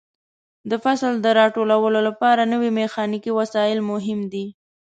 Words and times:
د 0.69 0.71
فصل 0.83 1.13
د 1.21 1.27
راټولولو 1.39 1.99
لپاره 2.07 2.49
نوې 2.53 2.69
میخانیکي 2.79 3.31
وسایل 3.39 3.79
مهم 3.91 4.19
دي. 4.33 4.45